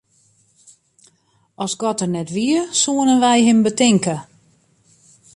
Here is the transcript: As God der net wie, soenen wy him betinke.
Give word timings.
As 1.63 1.71
God 1.81 1.97
der 1.99 2.11
net 2.15 2.29
wie, 2.35 2.57
soenen 2.81 3.21
wy 3.23 3.37
him 3.47 3.59
betinke. 3.65 4.15